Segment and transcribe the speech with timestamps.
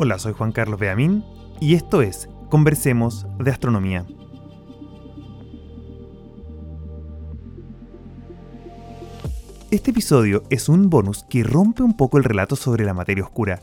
[0.00, 1.24] Hola, soy Juan Carlos Beamín
[1.58, 4.06] y esto es Conversemos de Astronomía.
[9.72, 13.60] Este episodio es un bonus que rompe un poco el relato sobre la materia oscura,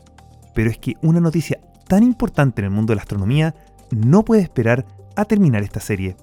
[0.54, 1.58] pero es que una noticia
[1.88, 3.54] tan importante en el mundo de la astronomía
[3.90, 4.84] no puede esperar
[5.16, 6.18] a terminar esta serie.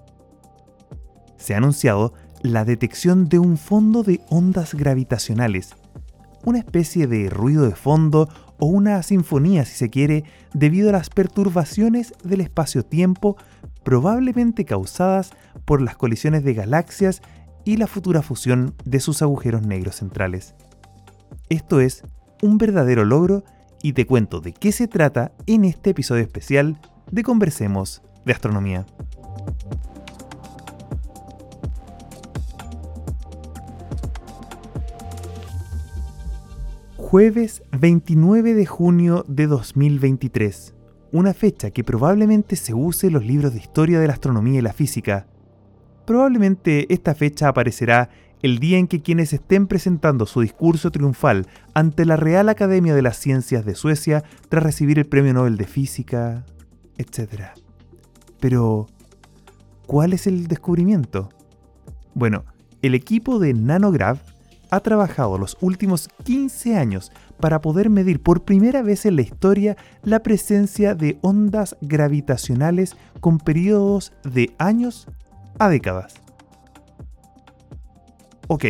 [1.37, 5.71] Se ha anunciado la detección de un fondo de ondas gravitacionales,
[6.45, 8.29] una especie de ruido de fondo
[8.63, 13.35] o una sinfonía si se quiere, debido a las perturbaciones del espacio-tiempo
[13.83, 15.31] probablemente causadas
[15.65, 17.21] por las colisiones de galaxias
[17.65, 20.55] y la futura fusión de sus agujeros negros centrales.
[21.49, 22.03] Esto es
[22.41, 23.43] un verdadero logro
[23.81, 26.79] y te cuento de qué se trata en este episodio especial
[27.11, 28.85] de Conversemos de Astronomía.
[37.13, 40.73] Jueves 29 de junio de 2023,
[41.11, 44.61] una fecha que probablemente se use en los libros de historia de la astronomía y
[44.63, 45.27] la física.
[46.07, 48.09] Probablemente esta fecha aparecerá
[48.41, 53.03] el día en que quienes estén presentando su discurso triunfal ante la Real Academia de
[53.03, 56.47] las Ciencias de Suecia tras recibir el Premio Nobel de Física,
[56.97, 57.43] etc.
[58.39, 58.87] Pero,
[59.85, 61.29] ¿cuál es el descubrimiento?
[62.15, 62.43] Bueno,
[62.81, 64.32] el equipo de Nanograv
[64.73, 69.77] ha trabajado los últimos 15 años para poder medir por primera vez en la historia
[70.01, 75.07] la presencia de ondas gravitacionales con periodos de años
[75.59, 76.15] a décadas.
[78.47, 78.65] Ok,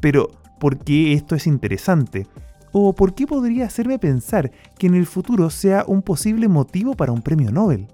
[0.00, 2.26] pero ¿por qué esto es interesante?
[2.72, 7.12] ¿O por qué podría hacerme pensar que en el futuro sea un posible motivo para
[7.12, 7.86] un premio Nobel?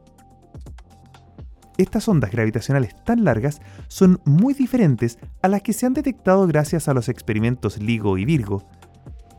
[1.79, 6.89] Estas ondas gravitacionales tan largas son muy diferentes a las que se han detectado gracias
[6.89, 8.65] a los experimentos LIGO y Virgo.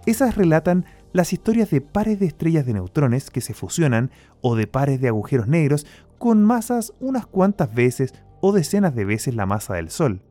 [0.05, 4.65] Esas relatan las historias de pares de estrellas de neutrones que se fusionan o de
[4.67, 5.85] pares de agujeros negros
[6.17, 10.21] con masas unas cuantas veces o decenas de veces la masa del Sol.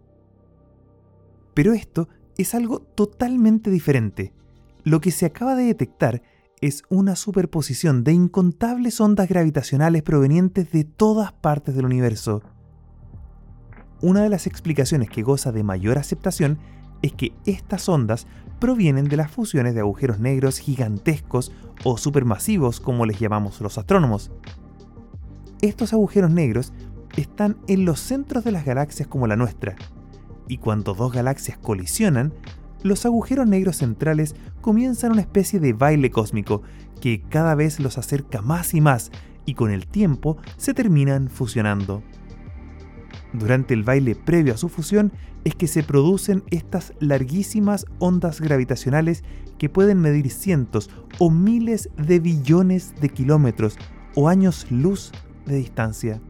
[1.55, 2.09] Pero esto
[2.39, 4.33] es algo totalmente diferente.
[4.83, 6.23] Lo que se acaba de detectar
[6.61, 12.43] es una superposición de incontables ondas gravitacionales provenientes de todas partes del universo.
[14.03, 16.59] Una de las explicaciones que goza de mayor aceptación
[17.03, 18.27] es que estas ondas
[18.59, 21.51] provienen de las fusiones de agujeros negros gigantescos
[21.83, 24.31] o supermasivos como les llamamos los astrónomos.
[25.63, 26.75] Estos agujeros negros
[27.17, 29.77] están en los centros de las galaxias como la nuestra,
[30.47, 32.35] y cuando dos galaxias colisionan,
[32.83, 36.63] los agujeros negros centrales comienzan una especie de baile cósmico
[37.01, 39.11] que cada vez los acerca más y más
[39.47, 42.03] y con el tiempo se terminan fusionando.
[43.33, 45.13] Durante el baile previo a su fusión
[45.45, 49.25] es que se producen estas larguísimas ondas gravitacionales
[49.59, 53.79] que pueden medir cientos o miles de billones de kilómetros
[54.15, 55.13] o años luz
[55.47, 56.21] de distancia.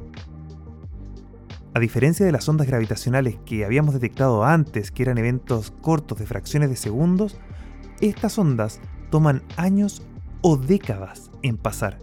[1.73, 6.27] A diferencia de las ondas gravitacionales que habíamos detectado antes, que eran eventos cortos de
[6.27, 7.37] fracciones de segundos,
[8.01, 10.03] estas ondas toman años
[10.43, 11.99] o décadas en pasar.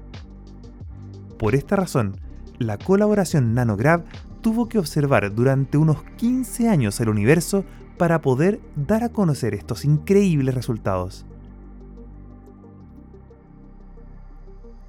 [1.38, 2.16] Por esta razón,
[2.60, 4.06] la colaboración Nanograv
[4.42, 7.66] tuvo que observar durante unos 15 años el universo
[7.98, 11.26] para poder dar a conocer estos increíbles resultados.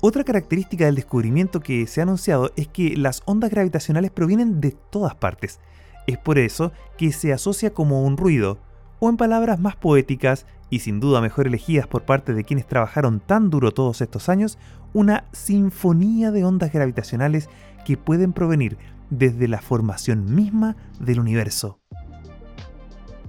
[0.01, 4.71] Otra característica del descubrimiento que se ha anunciado es que las ondas gravitacionales provienen de
[4.71, 5.59] todas partes.
[6.07, 8.59] Es por eso que se asocia como un ruido,
[9.01, 13.19] o en palabras más poéticas y sin duda mejor elegidas por parte de quienes trabajaron
[13.19, 14.57] tan duro todos estos años,
[14.93, 17.49] una sinfonía de ondas gravitacionales
[17.85, 18.79] que pueden provenir
[19.11, 21.81] desde la formación misma del universo.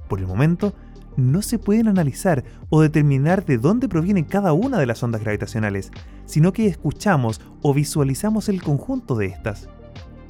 [0.08, 0.74] Por el momento,
[1.18, 5.92] no se pueden analizar o determinar de dónde provienen cada una de las ondas gravitacionales,
[6.26, 9.70] sino que escuchamos o visualizamos el conjunto de estas.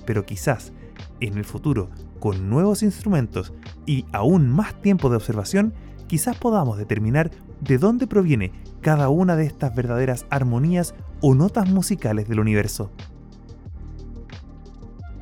[0.05, 0.73] Pero quizás,
[1.19, 1.89] en el futuro,
[2.19, 3.53] con nuevos instrumentos
[3.85, 5.73] y aún más tiempo de observación,
[6.07, 7.31] quizás podamos determinar
[7.61, 8.51] de dónde proviene
[8.81, 12.91] cada una de estas verdaderas armonías o notas musicales del universo.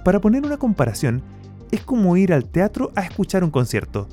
[0.05, 1.21] Para poner una comparación,
[1.71, 4.07] es como ir al teatro a escuchar un concierto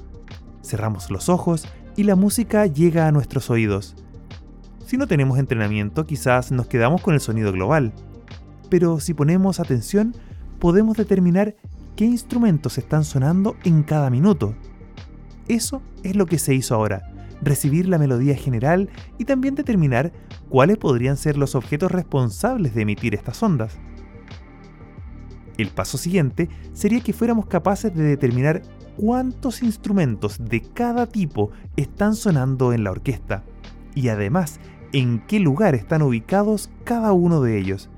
[0.64, 1.66] cerramos los ojos
[1.96, 3.94] y la música llega a nuestros oídos.
[4.86, 7.92] Si no tenemos entrenamiento, quizás nos quedamos con el sonido global,
[8.68, 10.14] pero si ponemos atención,
[10.58, 11.56] podemos determinar
[11.96, 14.54] qué instrumentos están sonando en cada minuto.
[15.48, 17.12] Eso es lo que se hizo ahora,
[17.42, 18.88] recibir la melodía general
[19.18, 20.12] y también determinar
[20.48, 23.78] cuáles podrían ser los objetos responsables de emitir estas ondas.
[25.56, 28.62] El paso siguiente sería que fuéramos capaces de determinar
[28.96, 33.44] cuántos instrumentos de cada tipo están sonando en la orquesta
[33.94, 34.60] y además
[34.92, 37.90] en qué lugar están ubicados cada uno de ellos.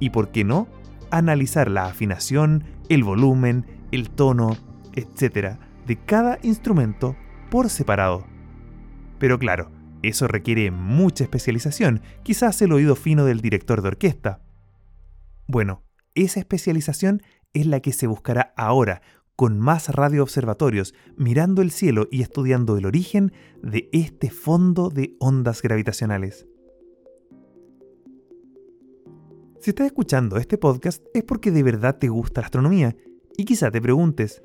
[0.00, 0.68] Y por qué no,
[1.10, 4.56] analizar la afinación, el volumen, el tono,
[4.94, 5.58] etc.
[5.86, 7.16] de cada instrumento
[7.50, 8.26] por separado.
[9.18, 9.70] Pero claro,
[10.02, 14.40] eso requiere mucha especialización, quizás el oído fino del director de orquesta.
[15.46, 15.82] Bueno,
[16.14, 17.22] esa especialización
[17.52, 19.02] es la que se buscará ahora,
[19.38, 23.32] con más radioobservatorios, mirando el cielo y estudiando el origen
[23.62, 26.48] de este fondo de ondas gravitacionales.
[29.60, 32.96] Si estás escuchando este podcast es porque de verdad te gusta la astronomía
[33.36, 34.42] y quizá te preguntes,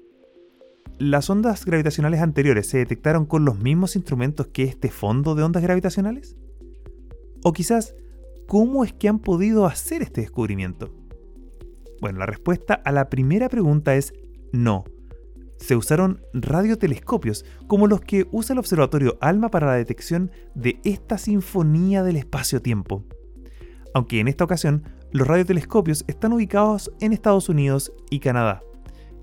[1.00, 5.64] ¿las ondas gravitacionales anteriores se detectaron con los mismos instrumentos que este fondo de ondas
[5.64, 6.38] gravitacionales?
[7.44, 7.96] O quizás,
[8.46, 10.94] ¿cómo es que han podido hacer este descubrimiento?
[12.00, 14.14] Bueno, la respuesta a la primera pregunta es
[14.54, 14.86] no.
[15.58, 21.18] Se usaron radiotelescopios, como los que usa el Observatorio ALMA para la detección de esta
[21.18, 23.04] sinfonía del espacio-tiempo.
[23.94, 28.64] Aunque en esta ocasión los radiotelescopios están ubicados en Estados Unidos y Canadá,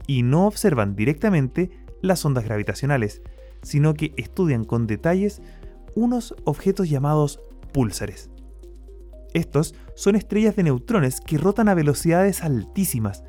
[0.06, 1.70] y no observan directamente
[2.02, 3.22] las ondas gravitacionales,
[3.62, 5.42] sino que estudian con detalles
[5.94, 7.40] unos objetos llamados
[7.72, 8.30] púlsares.
[9.34, 13.22] Estos son estrellas de neutrones que rotan a velocidades altísimas.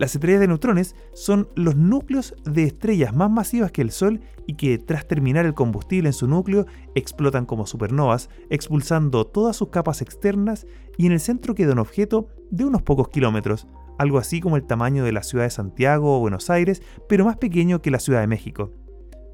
[0.00, 4.54] Las estrellas de neutrones son los núcleos de estrellas más masivas que el Sol y
[4.54, 6.64] que tras terminar el combustible en su núcleo
[6.94, 10.66] explotan como supernovas, expulsando todas sus capas externas
[10.96, 13.66] y en el centro queda un objeto de unos pocos kilómetros,
[13.98, 17.36] algo así como el tamaño de la ciudad de Santiago o Buenos Aires, pero más
[17.36, 18.72] pequeño que la Ciudad de México,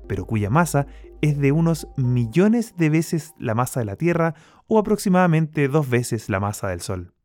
[0.09, 0.89] pero cuya masa
[1.23, 4.35] es de unos millones de veces la masa de la Tierra
[4.67, 7.16] o aproximadamente dos veces la masa del Sol.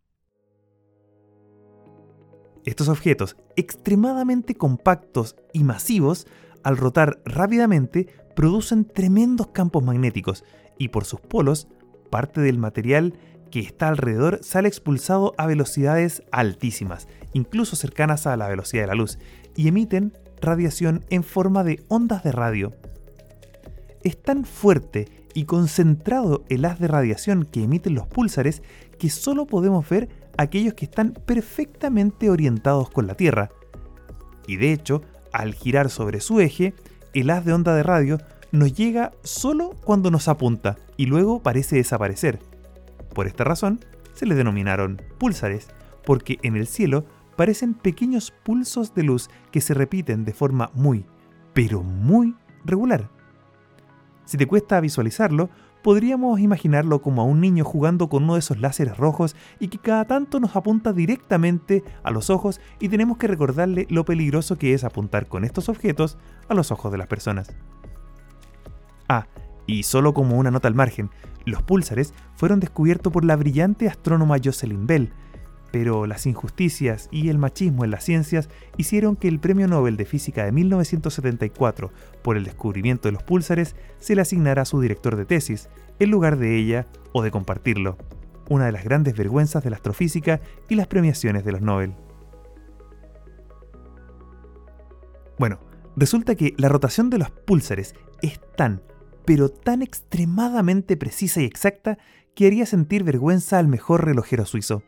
[2.65, 6.27] Estos objetos, extremadamente compactos y masivos,
[6.63, 10.43] al rotar rápidamente, producen tremendos campos magnéticos
[10.77, 11.67] y por sus polos,
[12.09, 13.13] parte del material
[13.49, 18.95] que está alrededor sale expulsado a velocidades altísimas, incluso cercanas a la velocidad de la
[18.95, 19.17] luz,
[19.55, 22.73] y emiten radiación en forma de ondas de radio.
[24.03, 28.61] Es tan fuerte y concentrado el haz de radiación que emiten los púlsares
[28.97, 30.09] que solo podemos ver
[30.41, 33.49] aquellos que están perfectamente orientados con la Tierra.
[34.47, 35.01] Y de hecho,
[35.31, 36.73] al girar sobre su eje,
[37.13, 38.17] el haz de onda de radio
[38.51, 42.39] nos llega solo cuando nos apunta y luego parece desaparecer.
[43.13, 43.79] Por esta razón,
[44.13, 45.67] se le denominaron púlsares,
[46.05, 47.05] porque en el cielo
[47.35, 51.05] parecen pequeños pulsos de luz que se repiten de forma muy,
[51.53, 52.35] pero muy
[52.65, 53.09] regular.
[54.25, 55.49] Si te cuesta visualizarlo,
[55.81, 59.79] podríamos imaginarlo como a un niño jugando con uno de esos láseres rojos y que
[59.79, 64.73] cada tanto nos apunta directamente a los ojos y tenemos que recordarle lo peligroso que
[64.73, 66.17] es apuntar con estos objetos
[66.47, 67.55] a los ojos de las personas.
[69.09, 69.27] Ah,
[69.65, 71.09] y solo como una nota al margen,
[71.45, 75.13] los púlsares fueron descubiertos por la brillante astrónoma Jocelyn Bell,
[75.71, 80.05] pero las injusticias y el machismo en las ciencias hicieron que el Premio Nobel de
[80.05, 81.91] Física de 1974
[82.21, 85.69] por el descubrimiento de los púlsares se le asignara a su director de tesis,
[85.99, 87.97] en lugar de ella o de compartirlo,
[88.49, 91.93] una de las grandes vergüenzas de la astrofísica y las premiaciones de los Nobel.
[95.39, 95.59] Bueno,
[95.95, 98.83] resulta que la rotación de los púlsares es tan,
[99.25, 101.97] pero tan extremadamente precisa y exacta
[102.35, 104.83] que haría sentir vergüenza al mejor relojero suizo.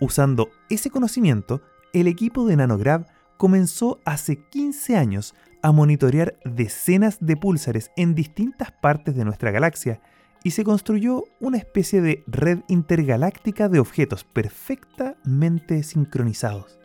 [0.00, 7.36] Usando ese conocimiento, el equipo de Nanograv comenzó hace 15 años a monitorear decenas de
[7.36, 10.00] púlsares en distintas partes de nuestra galaxia
[10.42, 16.78] y se construyó una especie de red intergaláctica de objetos perfectamente sincronizados.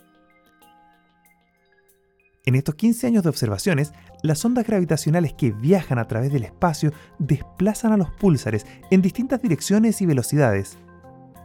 [2.45, 3.91] En estos 15 años de observaciones,
[4.23, 9.41] las ondas gravitacionales que viajan a través del espacio desplazan a los púlsares en distintas
[9.41, 10.77] direcciones y velocidades.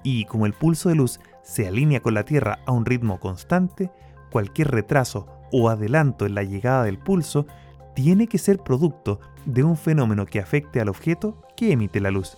[0.04, 3.90] Y como el pulso de luz se alinea con la Tierra a un ritmo constante,
[4.30, 7.46] cualquier retraso o adelanto en la llegada del pulso
[7.94, 12.36] tiene que ser producto de un fenómeno que afecte al objeto que emite la luz.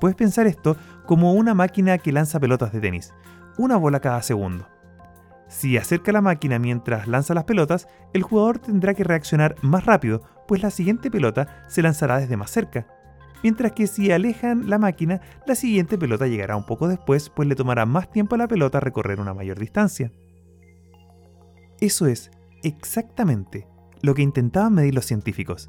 [0.00, 0.76] Puedes pensar esto
[1.06, 3.12] como una máquina que lanza pelotas de tenis,
[3.56, 4.66] una bola cada segundo.
[5.46, 10.22] Si acerca la máquina mientras lanza las pelotas, el jugador tendrá que reaccionar más rápido,
[10.48, 12.86] pues la siguiente pelota se lanzará desde más cerca,
[13.44, 17.54] mientras que si alejan la máquina, la siguiente pelota llegará un poco después, pues le
[17.54, 20.10] tomará más tiempo a la pelota recorrer una mayor distancia.
[21.78, 22.30] Eso es
[22.62, 23.68] exactamente
[24.00, 25.68] lo que intentaban medir los científicos.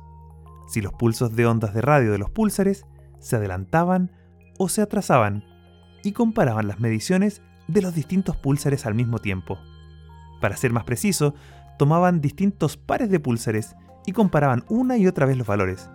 [0.67, 2.85] Si los pulsos de ondas de radio de los púlsares
[3.19, 4.09] se adelantaban
[4.57, 5.43] o se atrasaban
[6.01, 9.59] y comparaban las mediciones de los distintos púlsares al mismo tiempo.
[10.39, 11.35] Para ser más preciso,
[11.77, 15.89] tomaban distintos pares de púlsares y comparaban una y otra vez los valores.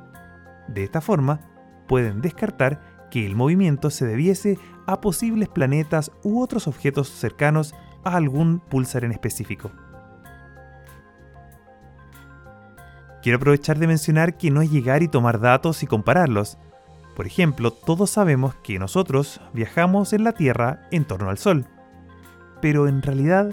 [0.68, 1.49] De esta forma,
[1.90, 8.14] pueden descartar que el movimiento se debiese a posibles planetas u otros objetos cercanos a
[8.14, 9.72] algún pulsar en específico.
[13.24, 16.58] Quiero aprovechar de mencionar que no es llegar y tomar datos y compararlos.
[17.16, 21.66] Por ejemplo, todos sabemos que nosotros viajamos en la Tierra en torno al Sol.
[22.62, 23.52] Pero en realidad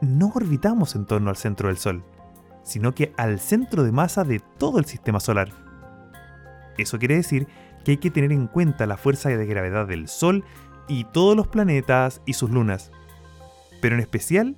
[0.00, 2.04] no orbitamos en torno al centro del Sol,
[2.62, 5.67] sino que al centro de masa de todo el sistema solar.
[6.78, 7.46] Eso quiere decir
[7.84, 10.44] que hay que tener en cuenta la fuerza de gravedad del Sol
[10.88, 12.90] y todos los planetas y sus lunas.
[13.82, 14.56] Pero en especial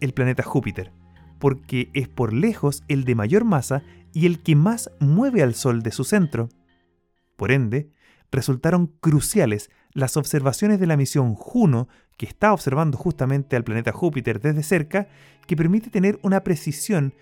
[0.00, 0.92] el planeta Júpiter
[1.40, 5.82] porque es por lejos el de mayor masa y el que más mueve al Sol
[5.82, 6.48] de su centro.
[7.36, 7.90] Por ende,
[8.30, 14.40] resultaron cruciales las observaciones de la misión Juno, que está observando justamente al planeta Júpiter
[14.40, 15.08] desde cerca,
[15.46, 17.14] que permite tener una precisión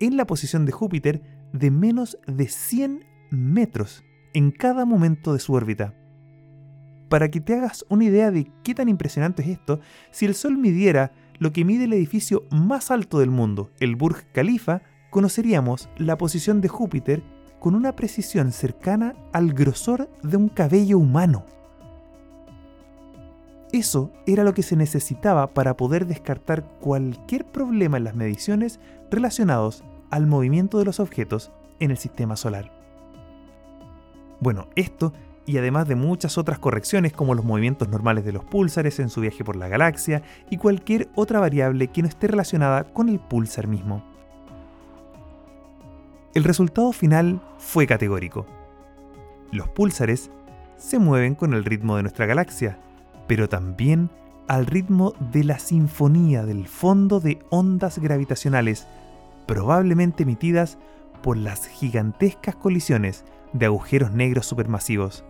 [0.00, 5.52] en la posición de Júpiter de menos de 100 metros en cada momento de su
[5.52, 5.94] órbita.
[7.08, 10.56] Para que te hagas una idea de qué tan impresionante es esto, si el Sol
[10.56, 16.16] midiera lo que mide el edificio más alto del mundo, el Burj Khalifa, conoceríamos la
[16.16, 17.22] posición de Júpiter
[17.58, 21.44] con una precisión cercana al grosor de un cabello humano.
[23.72, 29.84] Eso era lo que se necesitaba para poder descartar cualquier problema en las mediciones relacionados
[30.10, 32.79] al movimiento de los objetos en el sistema solar.
[34.40, 35.12] Bueno, esto
[35.46, 39.20] y además de muchas otras correcciones como los movimientos normales de los púlsares en su
[39.20, 43.66] viaje por la galaxia y cualquier otra variable que no esté relacionada con el púlsar
[43.66, 44.04] mismo.
[46.34, 48.46] El resultado final fue categórico.
[49.50, 50.30] Los púlsares
[50.76, 52.78] se mueven con el ritmo de nuestra galaxia,
[53.26, 54.10] pero también
[54.46, 58.86] al ritmo de la sinfonía del fondo de ondas gravitacionales,
[59.46, 60.78] probablemente emitidas
[61.22, 65.24] por las gigantescas colisiones de agujeros negros supermasivos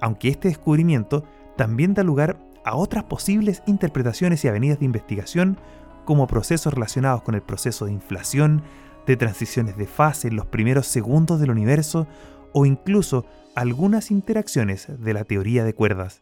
[0.00, 1.24] aunque este descubrimiento
[1.56, 5.58] también da lugar a otras posibles interpretaciones y avenidas de investigación,
[6.04, 8.62] como procesos relacionados con el proceso de inflación,
[9.06, 12.06] de transiciones de fase en los primeros segundos del universo
[12.52, 16.20] o incluso algunas interacciones de la teoría de cuerdas.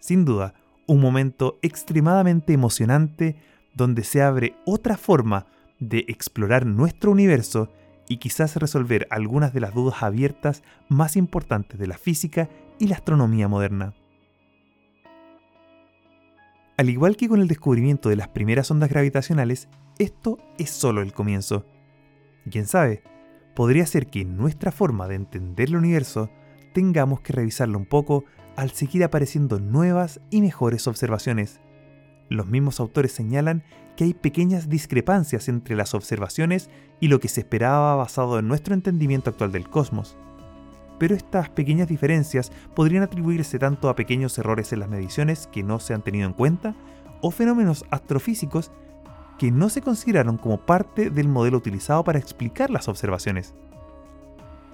[0.00, 0.54] Sin duda,
[0.86, 3.36] un momento extremadamente emocionante
[3.74, 5.46] donde se abre otra forma
[5.80, 7.70] de explorar nuestro universo
[8.08, 12.48] y quizás resolver algunas de las dudas abiertas más importantes de la física
[12.78, 13.94] y la astronomía moderna.
[16.76, 21.12] Al igual que con el descubrimiento de las primeras ondas gravitacionales, esto es solo el
[21.12, 21.66] comienzo.
[22.50, 23.02] Quién sabe,
[23.56, 26.30] podría ser que nuestra forma de entender el universo
[26.72, 28.24] tengamos que revisarlo un poco
[28.56, 31.60] al seguir apareciendo nuevas y mejores observaciones.
[32.28, 33.62] Los mismos autores señalan
[33.96, 36.70] que hay pequeñas discrepancias entre las observaciones
[37.00, 40.16] y lo que se esperaba basado en nuestro entendimiento actual del cosmos
[40.98, 45.78] pero estas pequeñas diferencias podrían atribuirse tanto a pequeños errores en las mediciones que no
[45.78, 46.74] se han tenido en cuenta
[47.20, 48.72] o fenómenos astrofísicos
[49.38, 53.54] que no se consideraron como parte del modelo utilizado para explicar las observaciones.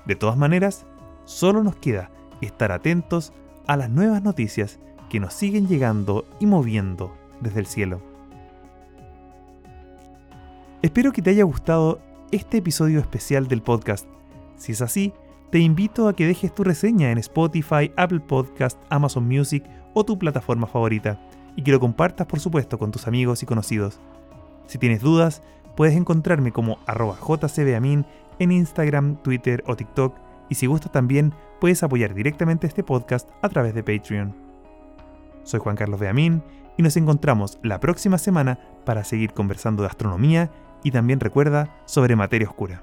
[0.07, 0.87] De todas maneras,
[1.27, 3.33] solo nos queda estar atentos
[3.67, 4.81] a las nuevas noticias
[5.11, 8.01] que nos siguen llegando y moviendo desde el cielo.
[10.83, 12.01] Espero que te haya gustado
[12.33, 14.07] este episodio especial del podcast.
[14.57, 15.13] Si es así,
[15.51, 20.19] te invito a que dejes tu reseña en Spotify, Apple Podcast, Amazon Music o tu
[20.19, 21.21] plataforma favorita
[21.57, 24.01] y que lo compartas por supuesto con tus amigos y conocidos.
[24.67, 25.43] Si tienes dudas,
[25.77, 28.05] puedes encontrarme como arroba jcbamin
[28.39, 30.17] en Instagram, Twitter o TikTok
[30.49, 34.44] y si gustas también puedes apoyar directamente este podcast a través de Patreon.
[35.45, 36.43] Soy Juan Carlos Beamín
[36.77, 40.51] y nos encontramos la próxima semana para seguir conversando de astronomía
[40.83, 42.83] y también recuerda sobre materia oscura.